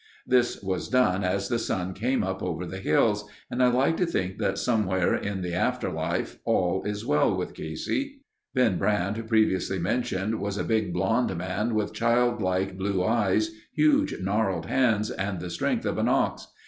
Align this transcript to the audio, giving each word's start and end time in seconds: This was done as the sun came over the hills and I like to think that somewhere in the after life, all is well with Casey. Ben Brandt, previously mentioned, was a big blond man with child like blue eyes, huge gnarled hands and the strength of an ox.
This 0.25 0.63
was 0.63 0.89
done 0.89 1.23
as 1.23 1.47
the 1.47 1.59
sun 1.59 1.93
came 1.93 2.23
over 2.23 2.65
the 2.65 2.79
hills 2.79 3.23
and 3.51 3.61
I 3.61 3.67
like 3.67 3.97
to 3.97 4.05
think 4.07 4.39
that 4.39 4.57
somewhere 4.57 5.13
in 5.13 5.43
the 5.43 5.53
after 5.53 5.91
life, 5.91 6.39
all 6.43 6.81
is 6.85 7.05
well 7.05 7.37
with 7.37 7.53
Casey. 7.53 8.21
Ben 8.55 8.79
Brandt, 8.79 9.27
previously 9.27 9.77
mentioned, 9.77 10.39
was 10.41 10.57
a 10.57 10.63
big 10.63 10.91
blond 10.91 11.37
man 11.37 11.75
with 11.75 11.93
child 11.93 12.41
like 12.41 12.79
blue 12.79 13.03
eyes, 13.05 13.51
huge 13.73 14.15
gnarled 14.19 14.65
hands 14.65 15.11
and 15.11 15.39
the 15.39 15.51
strength 15.51 15.85
of 15.85 15.99
an 15.99 16.07
ox. 16.09 16.47